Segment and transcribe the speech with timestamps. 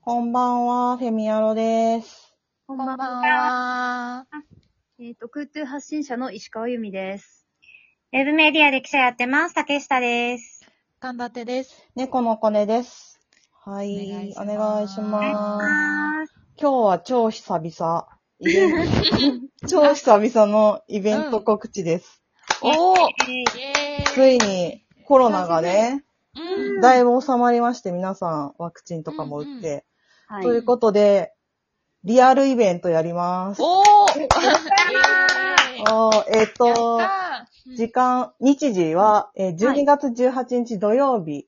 [0.00, 2.34] こんばんは、フェミアロです。
[2.66, 4.26] こんばんは。
[4.98, 7.46] えっ、と、空中発信者の石川由美です。
[8.12, 9.54] ウェブメディアで記者やってます。
[9.54, 10.64] 竹下です。
[11.00, 11.88] 神立です。
[11.94, 13.20] 猫の子ねです。
[13.64, 16.34] はい、おお願いし願いしますます。
[16.56, 18.08] 今日は超久々。
[18.40, 22.22] イベント 超久々のイベント告知です。
[22.62, 26.04] おーえイェーイついにコロナがね、
[26.34, 29.84] うんだいぶ収まりまして、皆さんワクチンとかも打って。
[30.28, 31.32] はということで、
[32.04, 33.62] リアルイベントやります。
[33.62, 37.00] おーイェーえっ、と、
[37.76, 41.46] 時間、日時は、えー12月18日土曜日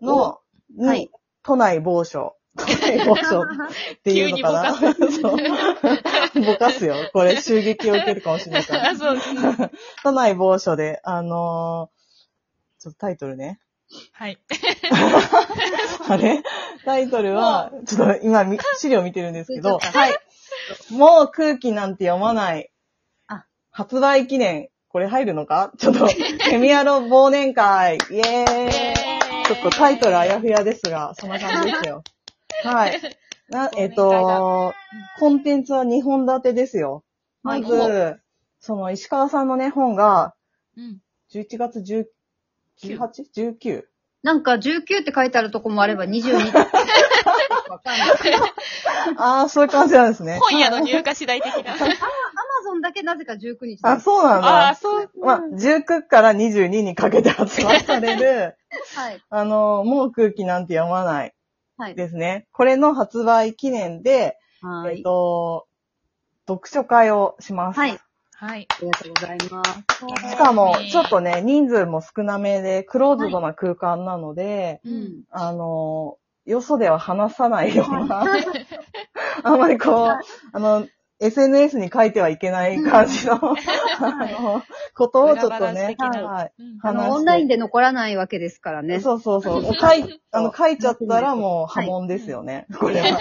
[0.00, 0.38] の、
[0.76, 1.10] に、はい
[1.42, 2.36] 都内某所。
[2.56, 3.46] 都内某所っ
[4.02, 4.72] ていうのかな？
[6.40, 6.94] ぼかすよ。
[7.12, 8.90] これ襲撃を受けるかもしれないから。
[8.90, 9.28] あ、 そうです。
[10.04, 11.94] 都内某所で、あのー
[12.78, 13.60] ちょっとタイトルね。
[14.12, 14.38] はい。
[16.08, 16.42] あれ？
[16.84, 20.18] タイトルは、ちょっと今み資料見てるんですけど、ははい。
[20.90, 22.70] もう空気なんて読まない。
[23.26, 24.68] あ発売記念。
[24.88, 25.72] これ入るのか？
[25.78, 26.08] ちょっと、
[26.48, 27.98] セミアロ忘年会。
[28.10, 29.04] イエーイ。
[29.44, 32.02] ちょっとタイトルあやふやですが、そんな感じですよ。
[32.64, 33.00] はい。
[33.48, 34.72] な、えっ、と、
[35.18, 37.04] コンテンツは2本立てですよ。
[37.42, 38.16] まず、は
[38.58, 40.34] その石川さんのね、本が、
[40.76, 41.00] うん。
[41.30, 42.06] 11月10
[42.82, 43.84] 18?19?
[44.22, 46.58] なんか19って書いてあるとこもあれば22って。
[46.58, 48.10] わかんない。
[49.18, 50.38] ああ、そういう感じなんですね。
[50.40, 51.72] 本屋の入荷次第的な。
[51.74, 51.84] アマ
[52.64, 54.00] ゾンだけなぜか19日あ、だ。
[54.00, 54.74] そうなんああ、だ。
[54.76, 55.10] そう。
[55.20, 58.56] まあ、19から22にかけて発売される、
[58.96, 59.20] はい。
[59.28, 61.34] あの、もう空気なんて読まない
[61.76, 61.94] はい。
[61.94, 62.46] ですね。
[62.52, 65.02] これの発売記念で、えっはい。
[65.02, 65.66] と、
[66.48, 67.78] 読書会をします。
[67.78, 67.98] はい。
[68.36, 68.66] はい。
[68.70, 70.30] ありがとうございます。
[70.30, 75.22] しかも、ちょっとね、人数も少なめで、クローズドな空間なので、うん。
[75.30, 78.24] あの、よそでは話さないような、
[79.42, 80.16] あんまりこう、
[80.52, 80.86] あの、
[81.20, 83.56] SNS に書いてはいけない感じの、あの、
[84.96, 86.52] ことをちょっと裏ねはい。
[86.58, 89.00] うんあの、オンラインで残らないわけですからね。
[89.00, 89.62] そうそうそう。
[89.74, 92.66] 書い、あの、書いちゃったらもう波紋ですよね。
[92.78, 93.18] これは。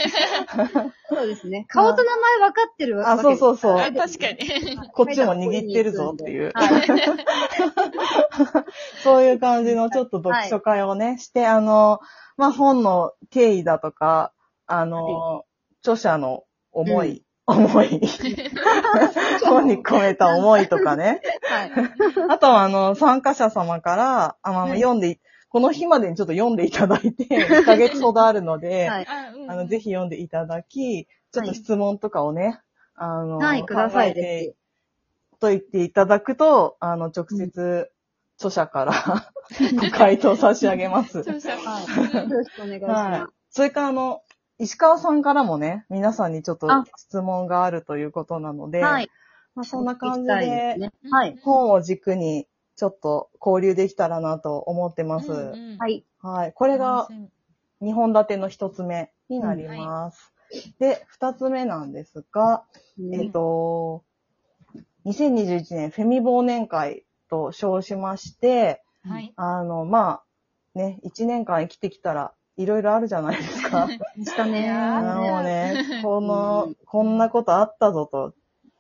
[1.10, 1.66] そうですね。
[1.70, 3.58] 顔と名前分かってるわけあ、そうそうう。
[3.58, 3.80] そう。
[3.80, 4.78] あ確かに。
[4.92, 6.52] こっちも握ってるぞっていう。
[6.54, 6.70] はい。
[9.04, 12.00] そういう感じのちょっと読書会をね、して、あの、
[12.38, 14.34] まあ、本の経緯だとか、
[14.66, 15.46] あの、
[15.82, 18.02] 著者の思い、思い。
[19.46, 21.22] 本に込めた思いとかね。
[21.44, 21.72] はい。
[22.30, 29.08] あとは、あの、参加者様から、あまあはい読んでい、この日までにちょっと読んでいただいて、 1ヶ月ほどあるので、はい。
[29.08, 32.60] あの、ぜひ読んでいただき、ちょっと質問とかをね、
[32.96, 34.56] あの、はい、ください考えてぜ
[35.44, 37.92] と言っていただくと、あの、直接、
[38.38, 38.94] 著者から
[39.80, 41.20] ご回答差し上げます。
[41.20, 41.66] 著者ひ。
[41.66, 42.30] はい。
[42.30, 43.30] よろしくお願いしはいま。
[43.50, 44.22] それから、あの、
[44.64, 48.86] 石川さんからもね、皆さんにちょっとあ質問があるということなので、す。
[48.86, 49.10] はい。
[49.56, 50.92] まあ、そんな感じで、すね。
[51.12, 51.38] はい。
[51.44, 52.48] 本を軸に
[52.78, 55.32] ちょっと交流できたらなと思ってます。
[55.32, 56.06] うんはい。
[56.22, 56.54] はい。
[56.54, 57.10] これが
[57.82, 60.34] 2本立ての1つ目になります。
[60.80, 62.64] で、2つ目なんですが、
[63.12, 64.04] えっと、
[65.06, 69.34] 2021年フェミ忘年会と称しまして、はい。
[69.36, 70.24] あの、まあ、
[70.74, 73.88] ね、1年間生きてきたら、いろいろあるじゃないですか。
[73.88, 74.72] でしたね。
[74.72, 78.34] もうね、この、こんなことあったぞと、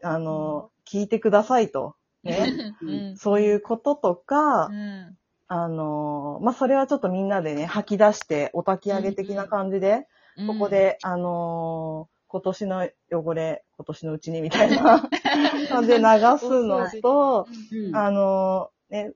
[0.04, 3.18] あの、聞いてくださいと、ね、うん。
[3.18, 5.18] そういうこととかう、ん。
[5.48, 10.08] あの、まあ、それはちょっとみんなでね、吐き出して、お焚き上げ的な感じで、
[10.48, 15.08] ここ、で、あのー今年の汚れ、今年のうちにみたいな
[15.70, 16.04] 感じで流
[16.40, 17.96] すのと、うん。
[17.96, 19.14] あのーね、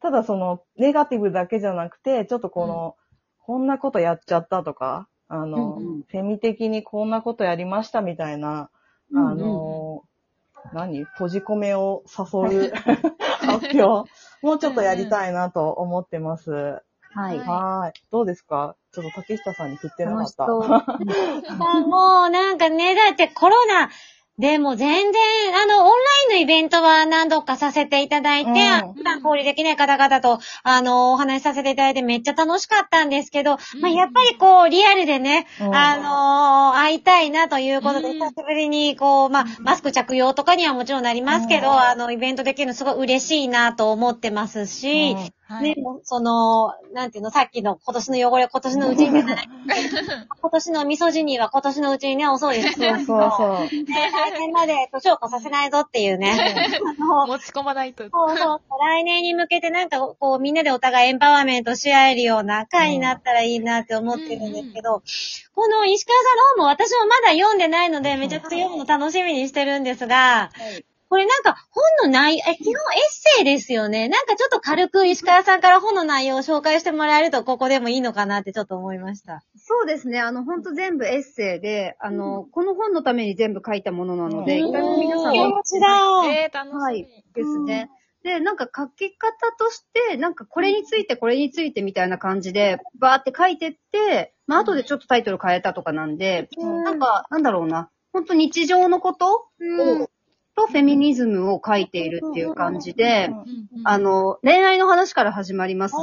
[0.00, 2.96] ただその、ネガティブだけじゃなくて、ちょっとこの、
[3.44, 8.70] こんなことやっちゃったとか、あの、うんうんフェミ的にこんなことやりましたみたいな、
[9.14, 11.04] あのー何？
[11.04, 12.72] 閉じ込めを誘う
[13.44, 14.08] 発表
[14.42, 16.50] もうちょっとやりたいなと思ってます。
[17.14, 17.38] はい。
[17.40, 18.00] はい。
[18.10, 18.76] どうですか？
[18.92, 20.26] ちょっと竹下さんに振ってなかっ。
[20.26, 20.62] たそう。
[21.88, 23.90] もうなんかね、だってコロナ
[24.42, 25.22] でも全然、
[25.54, 25.94] あの、オンライ
[26.26, 28.52] ンのイベントは何度かさせていただいて、う
[28.90, 28.92] ん。
[28.94, 35.74] 普段交流できない方々と、あの、お話しさせていただいてめっちゃ楽しかったんですけど、まあ、やっぱりこう、リアルでね、うん。
[35.76, 38.12] あの会いたいなということで、うん。
[38.14, 41.78] 久しぶりに、こう、まあ、マスク着用とかにはもちろんなりますけど、うん。
[41.78, 45.14] あの、イベントできるのすごい嬉しいなと思ってますし、
[45.58, 49.48] うんね、もうその、なんていうの、さっきの今年の汚れ、今年のうちにじゃない。
[50.40, 52.90] 今年の味噌汁は今年のうちにね、お掃除する。
[52.96, 53.48] そうそうそう。
[53.60, 56.32] ね来年まで年を越させないぞっていうね。
[56.98, 58.04] 持ち込まないと。
[58.10, 58.60] そうそう。
[58.80, 65.02] 来年に向けてなんかこうみんなでお互いエンパワーメントし合えるような回になったらいいなって思ってるんですけど、
[65.54, 70.50] この石川さんの本も私もまだ読んでないのでめちゃくちゃ読むの楽しみにしてるんですが、
[71.12, 72.78] これなんか本の内容、え、基本エッ
[73.36, 74.08] セイですよね。
[74.08, 79.42] なんかちょっと軽く石川さんから本の内容を紹介してもらえるとここでもいいのかなってちょっと思いました。
[79.58, 80.20] そうですね。
[80.20, 86.34] あの、ほんと全部エッセイで、あの、この本のために全部書いたものなので、うん意外と皆さん面白い。
[86.34, 86.80] えー、楽しみ。
[86.80, 87.02] はい
[87.34, 87.90] ですね。
[88.24, 97.90] で、なんか書き方として、なんかこれについて、これについてみたいな感じで、バーって書いてって、まあ後でちょっとタイトル変えたとかなんで、うんなんか、なんだろうな。
[98.14, 100.08] ほんと日常のことうんを、
[100.54, 103.30] とフェミニズムを書いているっていう感じで、
[103.84, 105.94] あ、の、恋愛の話から始まります。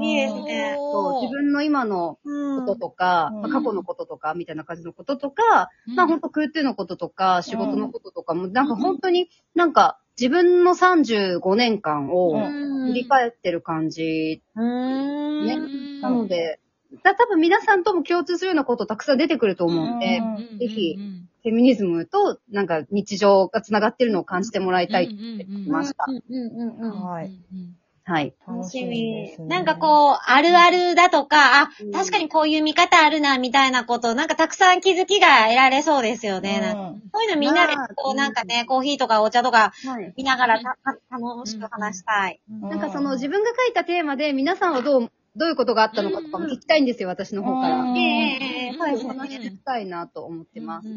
[0.00, 0.76] いいですね。
[0.78, 3.40] そう自分の今のうんこととか、うん。
[3.42, 5.96] まあ過去のこととか、みたいな感じのこととか、うん。
[5.96, 12.86] まあ本当空中のこととか、仕事のこととかも、なんか本当になんか自分の35年間をうん。
[12.88, 14.42] 振り返ってる感じ。
[14.56, 16.00] ねうん。
[16.00, 16.60] なので、
[17.02, 20.20] だ多分皆さんとも共通するようなことたくさん出てくると思うんで、
[20.58, 26.06] ぜひうんフェミニズムとなんか日常が繋がってるのを感じてもらいたいってうんうんうんました。
[26.08, 27.02] うんうんうんうん。
[27.02, 27.76] はいうん
[28.06, 28.34] はい。
[28.46, 36.74] 楽しみなんかこう、あるあるだとか、あうん、確かにこういう見方あるな、みたいなこと、なんかたくさん気づきが得られそうですよね。
[37.14, 40.12] そういうのみんなでまあ、こうなんかね、コーヒーとかお茶とかはい。
[40.18, 40.60] 見ながら
[41.10, 42.40] 楽しく話したい。
[42.50, 47.76] うんなんかその自分が書いたテーマで皆さんはどう、どういうことがあったのかとかも聞きたいんですよ、私の方から。
[47.82, 50.88] うんええええそうですお話ししたいなと思ってます。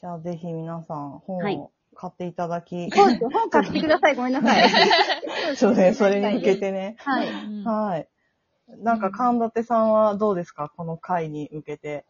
[0.00, 4.16] じゃあぜひ皆さん本はいを買っていただき、そうですよ本買ってください。
[4.16, 4.70] ごめんなさい。
[5.56, 6.96] そうね、それに向けてね。
[6.98, 7.28] はい。
[7.28, 7.32] う
[7.62, 8.08] んはい。
[8.78, 10.72] なんか、神立さんはどうですか？
[10.76, 12.06] この回に向けて。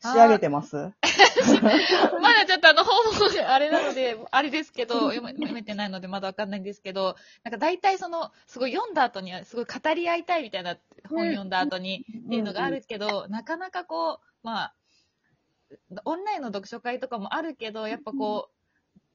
[0.00, 0.92] 仕上げてます？
[2.20, 10.76] まだちょっとあの、本もあれなので、あれですけど、 読め読めてないのでまだわかんないんですけど、なんか大体その、すごい読んだ後には、すごい語り合いたいみたいな
[11.08, 14.74] 本読んだ後にっていうのがあるけど、なかなかこう、まあ、
[16.04, 18.61] オンラインの読書会とかもあるけど、やっぱこう、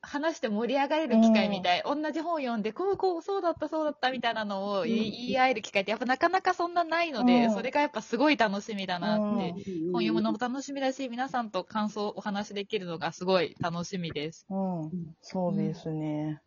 [0.08, 9.64] 話して盛り上がれる機会みたい、同じ本読んで、こう、こう、そうだった、そうだったみたいなのを言い合える機会って、やっぱなかなかそんなないので、うんそれがやっぱすごい楽しみだなってうん
[9.94, 14.46] 本読むのも楽しみだし、皆さんと感想をお話しできるのがすごい楽しみです。
[14.50, 14.92] うん。
[15.22, 16.42] そうですね。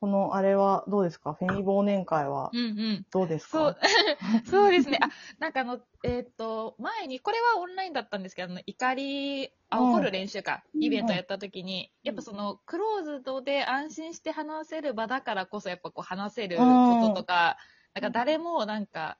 [0.00, 1.32] この、あれはどうですか？
[1.34, 3.06] フェミ忘年会はうんうん。
[3.12, 3.58] どうですか？
[3.58, 3.76] そう、
[4.50, 4.98] そうですね。
[5.00, 5.08] あ、
[5.38, 6.05] なんかあの、えっ、と、
[7.06, 16.62] 前に、これはオンラインだったんですけど、あの、怒り、あ、うん怒る練習か、イベントやった時に、やっぱその、クローズドで安心して話せる場だからこそ、やっぱこう話せるこ
[17.14, 17.56] ととか、
[17.94, 19.18] なんか誰もなんか、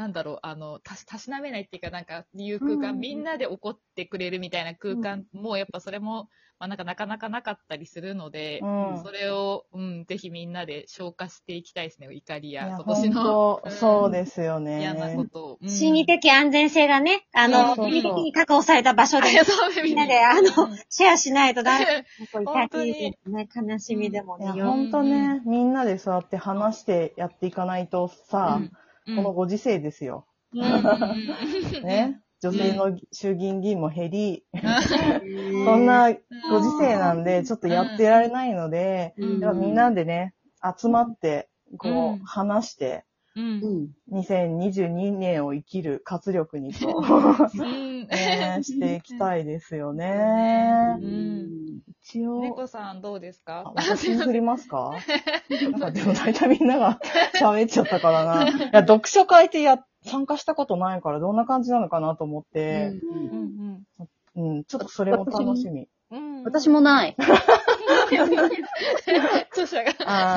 [0.00, 9.02] なんだろう、あの、たし、たしなめないっていうか、なんか、いう空間、うんみんなで怒ってくれるみたいな空間も、やっぱそれも、まあなんかなかなかなかったりするので、うん。
[9.02, 13.62] それを、うん、ぜひみんなで消化していきたいですね、怒りや、今年の。
[13.68, 14.80] そうですよね。
[14.80, 15.58] 嫌なことを。
[15.62, 15.68] うん。
[15.68, 22.06] 心理的安全性がね、あの、心理的に確保された場所で、あそうみんなで、あのうん、シェアしないとダメ。
[22.32, 24.90] こういう本当にね、悲しみでもいや、ね、ほん。
[24.90, 28.72] とね、みんなでそうやって話してやっていかないとさ、うん
[29.06, 30.26] このご時世ですよ。
[30.52, 32.20] ね。
[32.42, 34.60] 女性の衆議院議員も減り、うん。
[35.64, 36.12] そんな
[36.50, 40.34] ご時世なんで、ちょっとやってられないので、みんなでね、
[40.78, 42.14] 集まって、こうん。
[42.14, 43.04] う、話して、
[43.40, 43.90] うん。
[44.10, 44.20] うん。
[44.20, 48.06] 2022年を生きる活力にと、うん。
[48.06, 50.98] ね、していきたいですよね。
[51.00, 51.80] うん。
[52.02, 54.92] 一応、猫さんどうですあか私に振りますか？
[55.62, 57.00] なんかでも大体みんなが
[57.40, 58.24] 喋っちゃったから。
[58.24, 58.48] な。
[58.48, 63.84] いや、読書会ってや、参加したことないからどんな感じなのかなと思って、うん。
[64.36, 65.88] うん、ちょっとそれも楽しみ。
[66.44, 67.16] 私もない。
[69.52, 70.36] 著者が。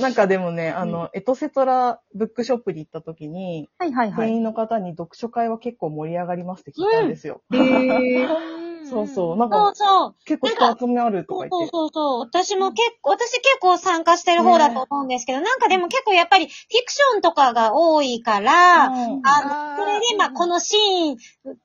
[0.00, 4.26] なんかでもね、あの、エトセトラブックショップに行った時に、はいはいはい。
[4.28, 7.42] 店員の方に読書会は結構盛り上がりますって聞いたんですよ。
[7.52, 8.28] へー
[8.84, 9.36] そうそう。
[9.36, 10.14] なんそうか、そう。
[10.24, 11.70] 結構人集めあるとそうそうか言って。
[11.72, 12.20] そうそう。
[12.20, 21.16] 私も結構、私結構参加してる方だと思うんですけど、なんかでも結構やっぱりフィクションとかが多いから、うんあの、それでまあこのシーン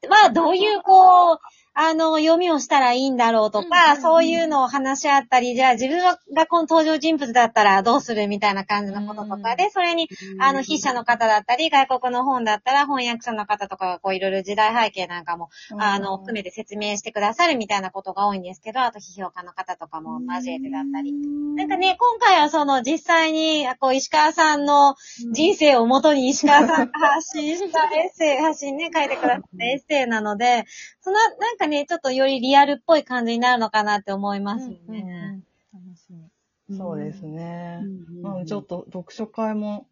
[0.09, 1.39] はどういうこう、
[1.81, 6.17] あの、読みをしたらいいんだろうとか、うんそういうのを話し合ったり、じゃあ自分が
[6.47, 10.09] この登場人物だったらどうするみたいな感じのこととかで、それに、
[10.39, 21.13] あの、筆者の方だったり、外国の本だったら翻訳者の方とかがこういろいろ時代背景なんかも、あの、含めて説明してくださるみたいなことが多いんですけど、あと批評家の方とかも交えてだったり。
[21.13, 24.95] なんかね、今回はその実際に、こう、石川さんの
[25.31, 30.65] 人生をもとに石川さんが発信したエッセイ、発信ね、書いてくださったエッセイなので、
[31.01, 35.41] その、なんかね、ちょっとよりリアルっぽい感じになるのかなって思いますよね。
[35.73, 36.77] 楽しみ。
[36.77, 37.79] そうですね。
[38.23, 39.87] うんうん、ちょっと読書会も、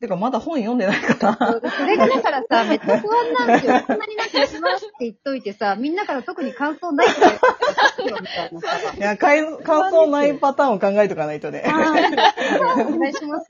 [0.00, 1.60] てかまだ本読んでないから。
[1.60, 3.82] それがだからさ、めっちゃ不安なんですよ。
[3.86, 7.32] こんなになんかしますって言っといてさ、みんなから特に感想ないって言っ
[7.96, 8.94] てよみたいなさ。
[8.96, 11.64] いや、感想ないパターンを考えとかないとね。
[11.66, 13.48] お願いします。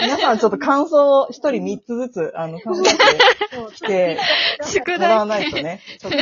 [0.00, 4.18] 皆さんちょっと感想を一人三つずつ、あの、考えてきて
[4.64, 5.42] 宿もらわ題。
[5.42, 6.18] ないとね、ちょっと、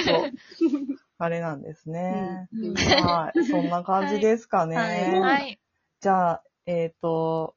[1.18, 2.48] あれなんですね。
[2.52, 3.44] うんはい。
[3.44, 4.76] そんな感じですかね。
[4.76, 5.60] はいはい。
[6.00, 7.54] じゃあ、えっ、と、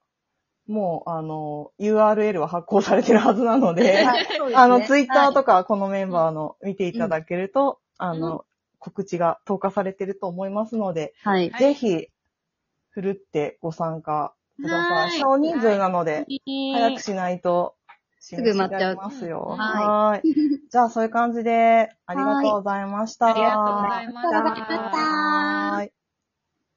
[0.67, 8.45] もう、あの、URL は発行されてるはずなので、はいそうですねあの、ツイッターとか、か、このメンバーの見ていただけると、あの、
[8.79, 11.49] 告知が投下されてると思いますので、はい。
[11.49, 12.07] はいぜひ、
[12.91, 14.93] ふるってご参加くださ。
[14.93, 16.25] はいい少人数なので、
[16.71, 17.75] 早くししないと、
[18.19, 19.41] すぐ埋まっちゃますよ。
[19.57, 20.21] ははい。
[20.69, 23.27] じゃあ、そういう感じで、ありがとうございました。
[23.27, 26.02] ありがとうございましたありがとうございましたはーい。